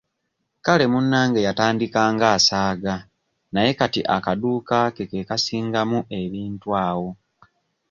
[0.65, 2.95] Kale munnange yatandika ng'asaaga
[3.53, 7.09] naye kati akaduuka ke ke kasingamu ebintu awo.